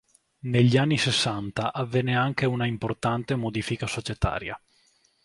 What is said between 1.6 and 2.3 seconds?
avvenne